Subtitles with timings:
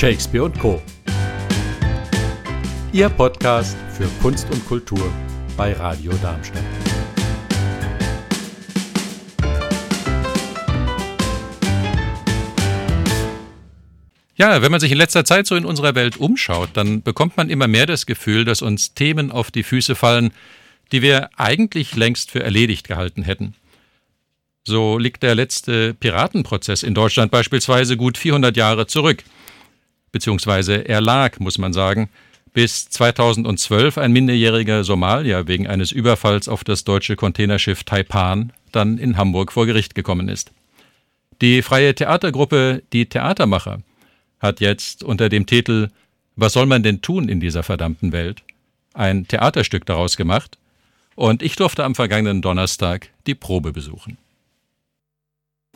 [0.00, 0.80] Shakespeare und Co.
[2.90, 5.12] Ihr Podcast für Kunst und Kultur
[5.58, 6.62] bei Radio Darmstadt.
[14.36, 17.50] Ja, wenn man sich in letzter Zeit so in unserer Welt umschaut, dann bekommt man
[17.50, 20.32] immer mehr das Gefühl, dass uns Themen auf die Füße fallen,
[20.92, 23.54] die wir eigentlich längst für erledigt gehalten hätten.
[24.64, 29.24] So liegt der letzte Piratenprozess in Deutschland beispielsweise gut 400 Jahre zurück.
[30.12, 32.08] Beziehungsweise er lag, muss man sagen,
[32.52, 39.16] bis 2012 ein minderjähriger Somalier wegen eines Überfalls auf das deutsche Containerschiff Taipan dann in
[39.16, 40.50] Hamburg vor Gericht gekommen ist.
[41.40, 43.80] Die freie Theatergruppe Die Theatermacher
[44.40, 45.88] hat jetzt unter dem Titel
[46.36, 48.42] Was soll man denn tun in dieser verdammten Welt?
[48.94, 50.58] ein Theaterstück daraus gemacht
[51.14, 54.18] und ich durfte am vergangenen Donnerstag die Probe besuchen.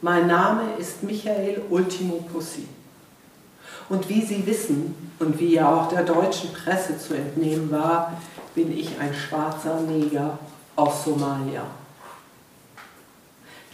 [0.03, 2.67] Mein Name ist Michael Ultimo Pussi.
[3.89, 8.15] Und wie Sie wissen und wie ja auch der deutschen Presse zu entnehmen war,
[8.55, 10.39] bin ich ein schwarzer Neger
[10.77, 11.65] aus Somalia.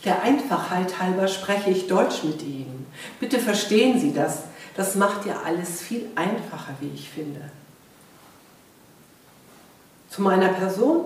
[0.05, 2.87] Der Einfachheit halber spreche ich Deutsch mit Ihnen.
[3.21, 4.45] Bitte verstehen Sie das.
[4.77, 7.41] Das macht ja alles viel einfacher, wie ich finde.
[10.09, 11.05] Zu meiner Person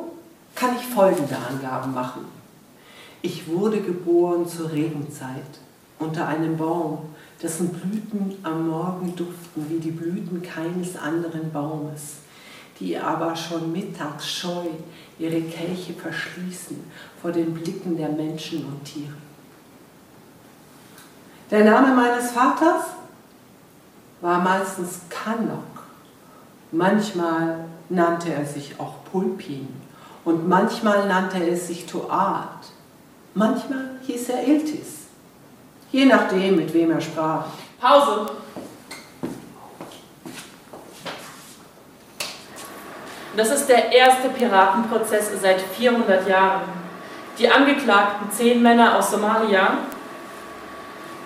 [0.55, 2.25] kann ich folgende Angaben machen.
[3.23, 5.43] Ich wurde geboren zur Regenzeit
[5.99, 12.17] unter einem Baum, dessen Blüten am Morgen duften wie die Blüten keines anderen Baumes,
[12.81, 14.67] die aber schon mittags scheu
[15.19, 16.83] ihre Kelche verschließen
[17.21, 19.15] vor den Blicken der Menschen und Tiere.
[21.51, 22.87] Der Name meines Vaters
[24.21, 25.85] war meistens Kanok.
[26.73, 29.69] Manchmal nannte er sich auch Pulpin
[30.25, 32.73] und manchmal nannte er sich Toat.
[33.35, 35.04] Manchmal hieß er Iltis,
[35.95, 37.45] je nachdem, mit wem er sprach.
[37.81, 38.27] Pause.
[43.37, 46.63] Das ist der erste Piratenprozess seit 400 Jahren.
[47.39, 49.79] Die Angeklagten, zehn Männer aus Somalia,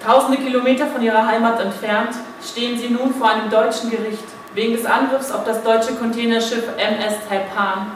[0.04, 4.84] tausende Kilometer von ihrer Heimat entfernt, stehen sie nun vor einem deutschen Gericht wegen des
[4.84, 7.92] Angriffs auf das deutsche Containerschiff MS Taipan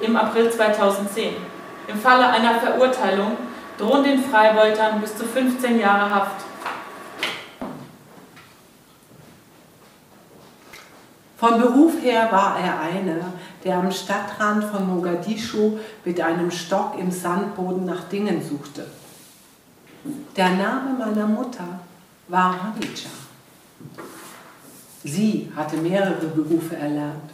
[0.00, 1.34] im April 2010.
[1.88, 3.36] Im Falle einer Verurteilung
[3.80, 6.44] drohen den Freibeutern bis zu 15 Jahre Haft.
[11.38, 13.32] Von Beruf her war er einer,
[13.64, 18.86] der am Stadtrand von Mogadischu mit einem Stock im Sandboden nach Dingen suchte.
[20.36, 21.80] Der Name meiner Mutter
[22.28, 23.08] war Hadija.
[25.02, 27.30] Sie hatte mehrere Berufe erlernt.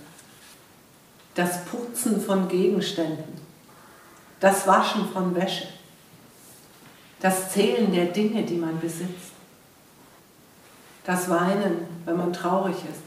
[1.35, 3.41] Das Putzen von Gegenständen,
[4.39, 5.67] das Waschen von Wäsche,
[7.21, 9.33] das Zählen der Dinge, die man besitzt,
[11.05, 13.01] das Weinen, wenn man traurig ist,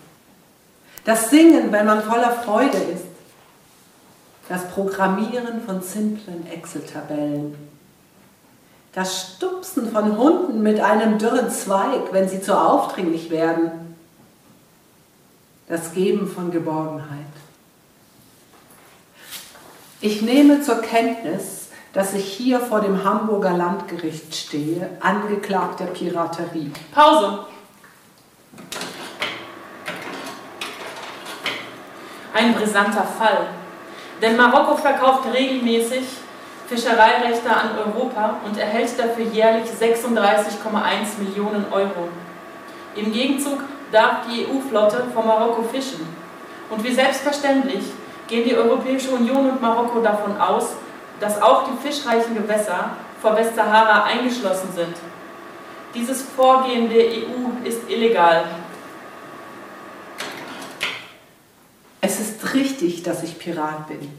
[1.06, 3.06] das Singen, wenn man voller Freude ist,
[4.48, 7.56] das Programmieren von simplen Excel-Tabellen,
[8.94, 13.96] das Stupsen von Hunden mit einem dürren Zweig, wenn sie zu aufdringlich werden,
[15.68, 17.08] das Geben von Geborgenheit.
[20.02, 21.59] Ich nehme zur Kenntnis,
[21.94, 26.72] dass ich hier vor dem Hamburger Landgericht stehe, angeklagt der Piraterie.
[26.94, 27.46] Pause.
[32.34, 33.48] Ein brisanter Fall.
[34.22, 36.04] Denn Marokko verkauft regelmäßig
[36.68, 42.10] Fischereirechte an Europa und erhält dafür jährlich 36,1 Millionen Euro.
[42.96, 46.08] Im Gegenzug darf die EU-Flotte vor Marokko fischen.
[46.70, 47.86] Und wie selbstverständlich
[48.28, 50.76] gehen die Europäische Union und Marokko davon aus,
[51.20, 52.92] dass auch die fischreichen Gewässer
[53.22, 54.96] vor Westsahara eingeschlossen sind.
[55.94, 58.46] Dieses Vorgehen der EU ist illegal.
[62.02, 64.12] Es ist richtig, dass ich Pirat bin.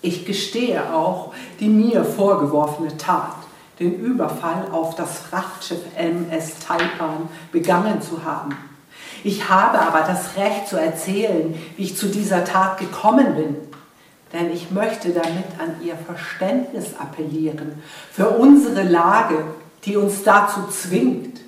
[0.00, 3.36] Ich gestehe auch die mir vorgeworfene Tat,
[3.78, 8.56] den Überfall auf das Frachtschiff MS Taipan begangen zu haben.
[9.24, 13.56] Ich habe aber das Recht zu erzählen, wie ich zu dieser Tat gekommen bin.
[14.32, 19.44] Denn ich möchte damit an Ihr Verständnis appellieren für unsere Lage,
[19.84, 21.40] die uns dazu zwingt.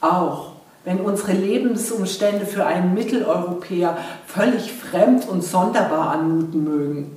[0.00, 0.52] Auch
[0.84, 7.15] wenn unsere Lebensumstände für einen Mitteleuropäer völlig fremd und sonderbar anmuten mögen.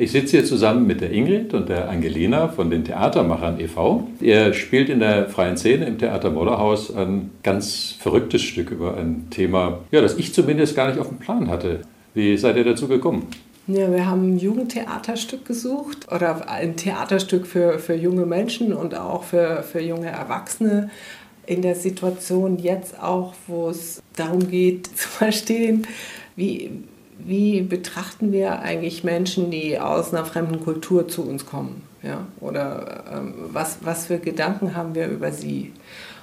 [0.00, 4.06] Ich sitze hier zusammen mit der Ingrid und der Angelina von den Theatermachern e.V.
[4.20, 9.26] Ihr spielt in der freien Szene im Theater Modderhaus ein ganz verrücktes Stück über ein
[9.30, 11.80] Thema, ja, das ich zumindest gar nicht auf dem Plan hatte.
[12.14, 13.26] Wie seid ihr dazu gekommen?
[13.66, 19.24] Ja, wir haben ein Jugendtheaterstück gesucht oder ein Theaterstück für, für junge Menschen und auch
[19.24, 20.90] für, für junge Erwachsene
[21.44, 25.88] in der Situation jetzt auch, wo es darum geht zu verstehen,
[26.36, 26.70] wie,
[27.18, 31.82] wie betrachten wir eigentlich Menschen, die aus einer fremden Kultur zu uns kommen?
[32.02, 32.26] Ja?
[32.40, 35.72] Oder ähm, was, was für Gedanken haben wir über sie?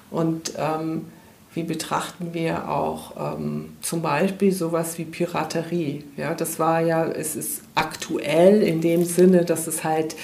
[0.10, 1.06] Und ähm,
[1.56, 6.04] wie betrachten wir auch ähm, zum Beispiel sowas wie Piraterie?
[6.18, 10.18] Ja, das war ja, es ist aktuell in dem Sinne, dass es halt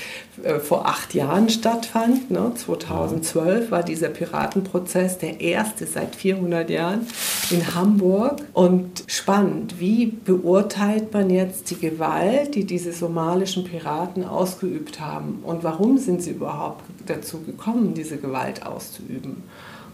[0.44, 2.31] äh, vor acht Jahren stattfand.
[2.31, 2.51] Ne?
[2.54, 7.07] 2012 war dieser Piratenprozess der erste seit 400 Jahren
[7.50, 8.42] in Hamburg.
[8.51, 15.39] Und spannend, wie beurteilt man jetzt die Gewalt, die diese somalischen Piraten ausgeübt haben?
[15.44, 19.44] Und warum sind sie überhaupt dazu gekommen, diese Gewalt auszuüben?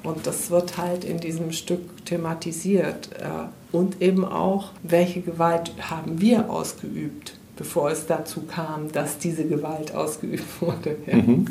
[0.04, 3.10] Und das wird halt in diesem Stück thematisiert.
[3.20, 9.46] Äh, und eben auch, welche Gewalt haben wir ausgeübt, bevor es dazu kam, dass diese
[9.46, 10.98] Gewalt ausgeübt wurde.
[11.06, 11.18] Ja.
[11.18, 11.48] Mhm.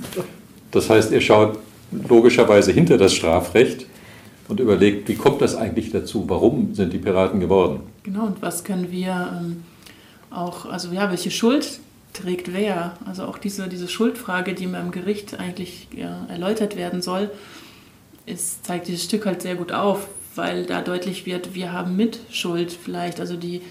[0.71, 1.59] Das heißt, ihr schaut
[2.09, 3.87] logischerweise hinter das Strafrecht
[4.49, 6.25] und überlegt, wie kommt das eigentlich dazu?
[6.29, 7.81] Warum sind die Piraten geworden?
[8.03, 9.65] Genau, und was können wir ähm,
[10.31, 11.81] auch, also ja, welche Schuld
[12.13, 12.97] trägt wer?
[13.05, 17.31] Also auch diese, diese Schuldfrage, die beim Gericht eigentlich ja, erläutert werden soll
[18.27, 22.73] es zeigt dieses Stück halt sehr gut auf, weil da deutlich wird, wir haben Mitschuld
[22.73, 23.63] vielleicht, also die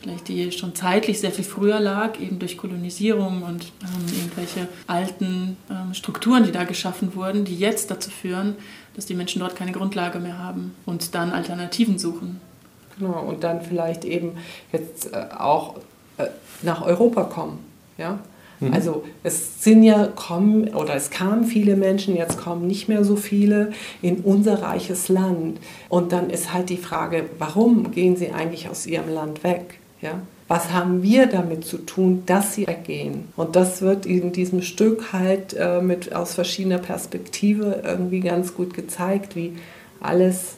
[0.00, 5.56] vielleicht die schon zeitlich sehr viel früher lag, eben durch Kolonisierung und ähm, irgendwelche alten
[5.70, 8.56] ähm, Strukturen, die da geschaffen wurden, die jetzt dazu führen,
[8.94, 12.40] dass die Menschen dort keine Grundlage mehr haben und dann Alternativen suchen.
[12.98, 14.32] Genau, und dann vielleicht eben
[14.72, 15.76] jetzt äh, auch
[16.16, 16.26] äh,
[16.62, 17.58] nach Europa kommen.
[17.96, 18.20] Ja?
[18.60, 18.72] Mhm.
[18.72, 23.16] Also es sind ja kommen oder es kamen viele Menschen, jetzt kommen nicht mehr so
[23.16, 23.72] viele
[24.02, 25.58] in unser reiches Land.
[25.88, 29.78] Und dann ist halt die Frage, warum gehen sie eigentlich aus ihrem Land weg?
[30.00, 30.20] Ja?
[30.48, 33.24] Was haben wir damit zu tun, dass sie weggehen?
[33.36, 38.72] Und das wird in diesem Stück halt äh, mit aus verschiedener Perspektive irgendwie ganz gut
[38.72, 39.52] gezeigt, wie
[40.00, 40.57] alles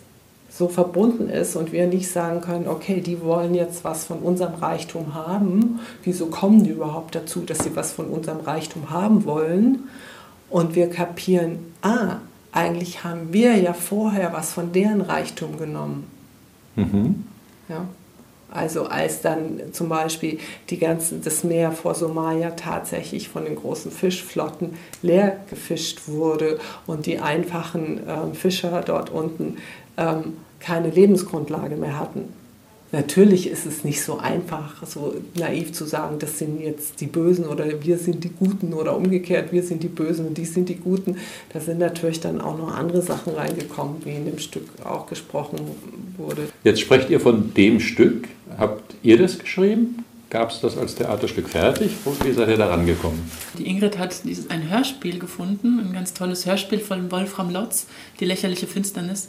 [0.50, 4.54] so verbunden ist und wir nicht sagen können, okay, die wollen jetzt was von unserem
[4.54, 5.80] Reichtum haben.
[6.02, 9.88] Wieso kommen die überhaupt dazu, dass sie was von unserem Reichtum haben wollen?
[10.50, 12.16] Und wir kapieren, ah,
[12.52, 16.10] eigentlich haben wir ja vorher was von deren Reichtum genommen.
[16.74, 17.24] Mhm.
[17.68, 17.86] Ja.
[18.50, 23.92] Also als dann zum Beispiel die ganzen, das Meer vor Somalia tatsächlich von den großen
[23.92, 29.58] Fischflotten leer gefischt wurde und die einfachen äh, Fischer dort unten
[30.00, 32.40] ähm, keine Lebensgrundlage mehr hatten.
[32.92, 37.46] Natürlich ist es nicht so einfach, so naiv zu sagen, das sind jetzt die Bösen
[37.46, 40.74] oder wir sind die Guten oder umgekehrt, wir sind die Bösen und die sind die
[40.74, 41.16] Guten.
[41.52, 45.60] Da sind natürlich dann auch noch andere Sachen reingekommen, wie in dem Stück auch gesprochen
[46.16, 46.48] wurde.
[46.64, 48.26] Jetzt sprecht ihr von dem Stück.
[48.58, 50.04] Habt ihr das geschrieben?
[50.28, 51.90] Gab es das als Theaterstück fertig?
[52.24, 53.20] Wie seid ihr da rangekommen?
[53.56, 57.86] Die Ingrid hat dieses, ein Hörspiel gefunden, ein ganz tolles Hörspiel von Wolfram Lotz,
[58.18, 59.28] Die lächerliche Finsternis.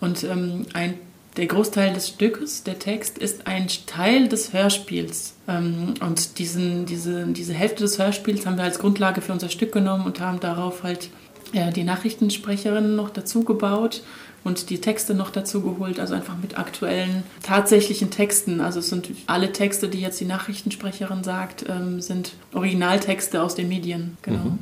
[0.00, 0.94] Und ähm, ein,
[1.36, 5.34] der Großteil des Stückes, der Text, ist ein Teil des Hörspiels.
[5.46, 9.72] Ähm, und diesen, diese, diese Hälfte des Hörspiels haben wir als Grundlage für unser Stück
[9.72, 11.10] genommen und haben darauf halt
[11.52, 14.02] äh, die Nachrichtensprecherin noch dazu gebaut
[14.44, 18.60] und die Texte noch dazu geholt, also einfach mit aktuellen, tatsächlichen Texten.
[18.60, 23.68] Also es sind alle Texte, die jetzt die Nachrichtensprecherin sagt, ähm, sind Originaltexte aus den
[23.68, 24.16] Medien.
[24.22, 24.44] Genau.
[24.44, 24.58] Mhm.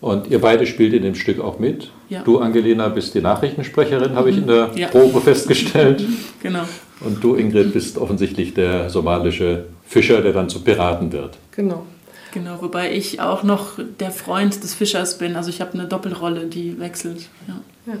[0.00, 1.90] Und ihr beide spielt in dem Stück auch mit.
[2.08, 2.22] Ja.
[2.22, 4.88] Du, Angelina, bist die Nachrichtensprecherin, habe ich in der ja.
[4.88, 6.04] Probe festgestellt.
[6.42, 6.64] genau.
[7.00, 11.38] Und du, Ingrid, bist offensichtlich der somalische Fischer, der dann zu Piraten wird.
[11.52, 11.86] Genau.
[12.32, 15.36] Genau, wobei ich auch noch der Freund des Fischers bin.
[15.36, 17.28] Also ich habe eine Doppelrolle, die wechselt.
[17.46, 17.60] Ja.
[17.86, 17.98] ja.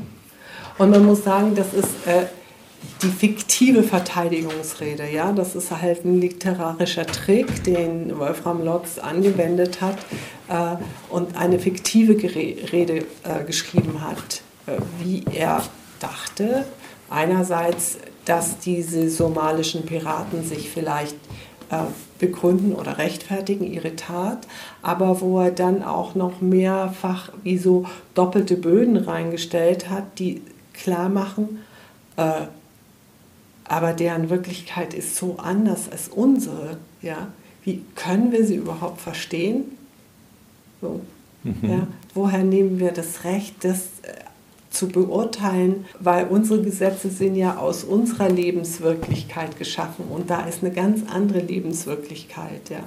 [0.76, 2.24] Und man muss sagen, das ist äh,
[3.02, 5.08] die fiktive Verteidigungsrede.
[5.10, 5.32] Ja?
[5.32, 9.98] Das ist halt ein literarischer Trick, den Wolfram Lotz angewendet hat
[10.48, 10.76] äh,
[11.10, 15.62] und eine fiktive Rede äh, geschrieben hat, äh, wie er
[16.00, 16.66] dachte.
[17.10, 21.16] Einerseits, dass diese somalischen Piraten sich vielleicht
[21.70, 21.76] äh,
[22.18, 24.46] begründen oder rechtfertigen ihre Tat,
[24.82, 31.08] aber wo er dann auch noch mehrfach wie so doppelte Böden reingestellt hat, die klar
[31.08, 31.60] machen,
[32.16, 32.46] äh,
[33.64, 36.78] aber deren Wirklichkeit ist so anders als unsere.
[37.02, 37.28] Ja?
[37.64, 39.64] Wie können wir sie überhaupt verstehen?
[40.80, 41.00] So.
[41.42, 41.56] Mhm.
[41.62, 41.86] Ja?
[42.14, 44.12] Woher nehmen wir das Recht, das äh,
[44.74, 50.72] zu beurteilen, weil unsere Gesetze sind ja aus unserer Lebenswirklichkeit geschaffen und da ist eine
[50.72, 52.70] ganz andere Lebenswirklichkeit.
[52.70, 52.80] Ja.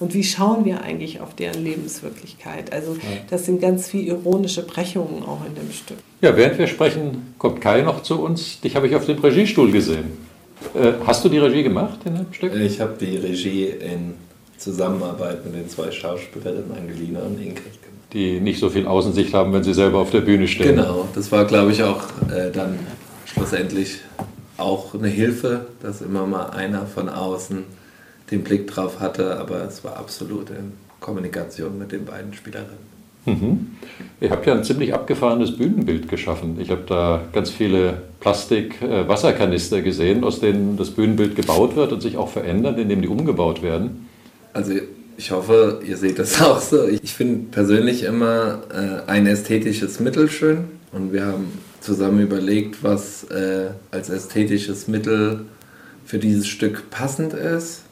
[0.00, 2.72] Und wie schauen wir eigentlich auf deren Lebenswirklichkeit?
[2.72, 2.96] Also
[3.30, 5.98] das sind ganz viele ironische Brechungen auch in dem Stück.
[6.20, 8.60] Ja, während wir sprechen, kommt Kai noch zu uns.
[8.60, 10.28] Dich habe ich auf dem Regiestuhl gesehen.
[10.74, 12.54] Äh, hast du die Regie gemacht in dem Stück?
[12.54, 14.14] Ich habe die Regie in
[14.56, 17.97] Zusammenarbeit mit den zwei Schauspielerinnen Angelina und Ingrid gemacht.
[18.12, 20.76] Die nicht so viel Außensicht haben, wenn sie selber auf der Bühne stehen.
[20.76, 22.78] Genau, das war, glaube ich, auch äh, dann
[23.26, 23.98] schlussendlich
[24.56, 27.64] auch eine Hilfe, dass immer mal einer von außen
[28.30, 32.98] den Blick drauf hatte, aber es war absolut in Kommunikation mit den beiden Spielerinnen.
[33.24, 33.66] Mhm.
[34.20, 36.58] Ihr habt ja ein ziemlich abgefahrenes Bühnenbild geschaffen.
[36.60, 42.16] Ich habe da ganz viele Plastik-Wasserkanister gesehen, aus denen das Bühnenbild gebaut wird und sich
[42.16, 44.08] auch verändert, indem die umgebaut werden.
[44.52, 44.72] Also
[45.18, 46.88] ich hoffe, ihr seht das auch so.
[46.88, 53.24] Ich finde persönlich immer äh, ein ästhetisches Mittel schön und wir haben zusammen überlegt, was
[53.24, 55.44] äh, als ästhetisches Mittel
[56.06, 57.82] für dieses Stück passend ist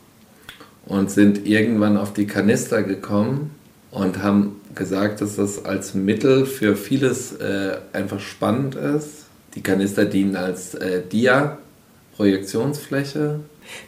[0.87, 3.53] und sind irgendwann auf die Kanister gekommen
[3.91, 9.27] und haben gesagt, dass das als Mittel für vieles äh, einfach spannend ist.
[9.55, 13.41] Die Kanister dienen als äh, Dia-Projektionsfläche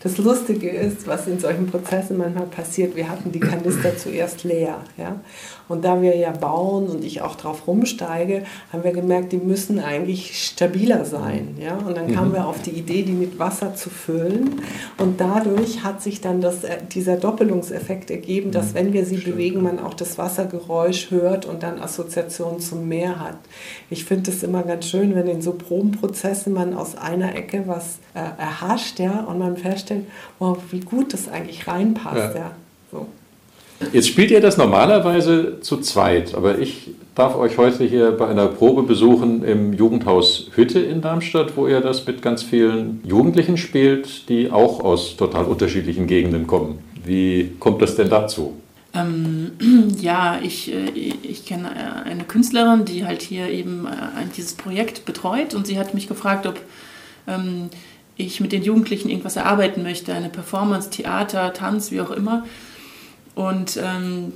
[0.02, 4.78] das Lustige ist, was in solchen Prozessen manchmal passiert, wir hatten die Kanister zuerst leer.
[4.96, 5.20] Ja?
[5.68, 9.78] Und da wir ja bauen und ich auch drauf rumsteige, haben wir gemerkt, die müssen
[9.80, 11.56] eigentlich stabiler sein.
[11.60, 11.76] Ja?
[11.76, 12.34] Und dann kamen mhm.
[12.34, 14.62] wir auf die Idee, die mit Wasser zu füllen.
[14.96, 18.74] Und dadurch hat sich dann das, äh, dieser Doppelungseffekt ergeben, dass mhm.
[18.74, 23.38] wenn wir sie bewegen, man auch das Wassergeräusch hört und dann Assoziationen zum Meer hat.
[23.90, 27.98] Ich finde es immer ganz schön, wenn in so Probenprozessen man aus einer Ecke was
[28.14, 30.04] äh, erhascht ja, und man feststellt,
[30.38, 32.34] wow, wie gut das eigentlich reinpasst.
[32.34, 32.40] Ja.
[32.40, 32.50] ja.
[32.90, 33.06] So.
[33.92, 38.46] Jetzt spielt ihr das normalerweise zu zweit, aber ich darf euch heute hier bei einer
[38.46, 44.28] Probe besuchen im Jugendhaus Hütte in Darmstadt, wo ihr das mit ganz vielen Jugendlichen spielt,
[44.28, 46.78] die auch aus total unterschiedlichen Gegenden kommen.
[47.04, 48.54] Wie kommt das denn dazu?
[48.94, 49.52] Ähm,
[50.00, 50.88] ja, ich, äh,
[51.22, 51.70] ich kenne
[52.04, 56.46] eine Künstlerin, die halt hier eben äh, dieses Projekt betreut und sie hat mich gefragt,
[56.46, 56.60] ob
[57.28, 57.68] ähm,
[58.18, 62.44] ich mit den Jugendlichen irgendwas erarbeiten möchte, eine Performance, Theater, Tanz, wie auch immer.
[63.34, 64.32] Und ähm,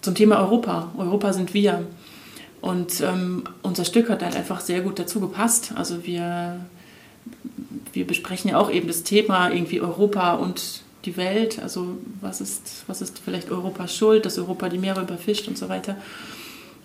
[0.00, 0.92] zum Thema Europa.
[0.96, 1.86] Europa sind wir.
[2.60, 5.72] Und ähm, unser Stück hat halt einfach sehr gut dazu gepasst.
[5.76, 6.58] Also wir,
[7.92, 11.60] wir besprechen ja auch eben das Thema irgendwie Europa und die Welt.
[11.62, 15.68] Also was ist, was ist vielleicht Europas Schuld, dass Europa die Meere überfischt und so
[15.68, 15.96] weiter.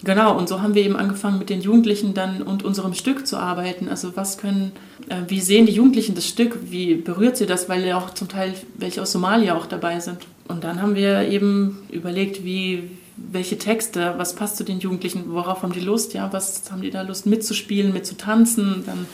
[0.04, 3.38] Genau, und so haben wir eben angefangen mit den Jugendlichen dann und unserem Stück zu
[3.38, 3.88] arbeiten.
[3.88, 4.74] Also was können,
[5.08, 8.28] äh, wie sehen die Jugendlichen das Stück, wie berührt sie das, weil ja auch zum
[8.28, 10.18] Teil welche aus Somalia auch dabei sind.
[10.50, 15.64] Und dann haben wir eben überlegt, wie, welche Texte, was passt zu den Jugendlichen, worauf
[15.64, 18.84] haben die Lust, ja, was haben die da Lust mitzuspielen, mitzutanzen.
[18.86, 19.06] Dann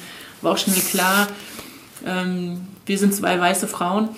[0.41, 1.27] war auch schnell klar,
[2.07, 4.09] ähm, wir sind zwei weiße Frauen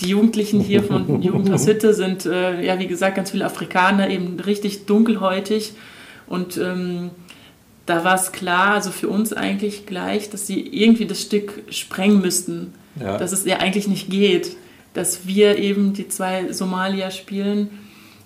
[0.00, 4.38] die Jugendlichen hier von Jugendhaus Hütte sind, äh, ja, wie gesagt, ganz viele Afrikaner, eben
[4.40, 5.72] richtig dunkelhäutig.
[6.26, 7.10] Und ähm,
[7.86, 12.20] da war es klar, also für uns eigentlich gleich, dass sie irgendwie das Stück sprengen
[12.20, 12.72] müssten.
[13.00, 13.18] Ja.
[13.18, 14.56] Dass es ja eigentlich nicht geht.
[14.94, 17.70] Dass wir eben die zwei Somalier spielen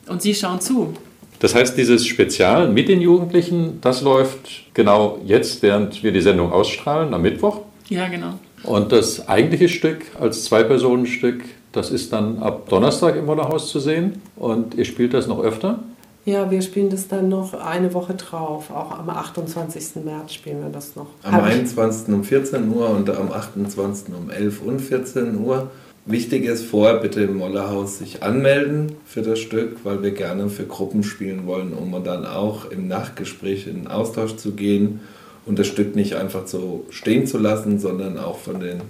[0.07, 0.95] und sie schauen zu.
[1.41, 6.53] Das heißt, dieses Spezial mit den Jugendlichen, das läuft genau jetzt, während wir die Sendung
[6.53, 7.63] ausstrahlen, am Mittwoch?
[7.89, 8.39] Ja, genau.
[8.65, 14.23] Und das eigentliche Stück als Zwei-Personen-Stück, das ist dann ab Donnerstag im Wollerhaus zu sehen.
[14.37, 15.81] Und ihr spielt das noch öfter?
[16.25, 18.71] Ja, wir spielen das dann noch eine Woche drauf.
[18.71, 20.03] Auch am 28.
[20.05, 21.09] März spielen wir das noch.
[21.23, 22.15] Am 21.
[22.15, 24.15] um 14 Uhr und am 28.
[24.15, 25.71] um 11 und 14 Uhr.
[26.07, 30.65] Wichtig ist vorher bitte im Mollerhaus sich anmelden für das Stück, weil wir gerne für
[30.65, 35.01] Gruppen spielen wollen, um dann auch im Nachgespräch in Austausch zu gehen
[35.47, 38.81] und das Stück nicht einfach so stehen zu lassen, sondern auch von den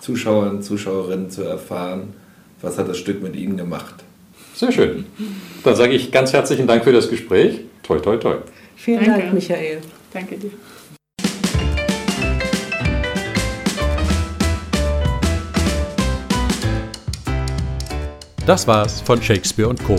[0.00, 2.14] Zuschauern, Zuschauerinnen zu erfahren,
[2.60, 3.94] was hat das Stück mit ihnen gemacht.
[4.54, 5.06] Sehr schön.
[5.64, 7.60] Dann sage ich ganz herzlichen Dank für das Gespräch.
[7.82, 8.36] Toi, toi, toi.
[8.76, 9.20] Vielen Danke.
[9.22, 9.80] Dank, Michael.
[10.12, 10.50] Danke dir.
[18.46, 19.98] Das war's von Shakespeare und Co.